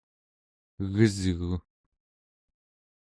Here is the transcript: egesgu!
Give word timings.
egesgu! 0.83 1.53